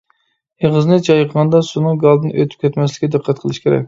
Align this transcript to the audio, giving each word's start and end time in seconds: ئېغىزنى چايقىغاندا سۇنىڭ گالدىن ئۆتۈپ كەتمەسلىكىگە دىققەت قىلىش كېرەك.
ئېغىزنى 0.63 0.95
چايقىغاندا 1.07 1.61
سۇنىڭ 1.67 1.99
گالدىن 2.05 2.31
ئۆتۈپ 2.39 2.65
كەتمەسلىكىگە 2.65 3.11
دىققەت 3.17 3.43
قىلىش 3.45 3.61
كېرەك. 3.67 3.79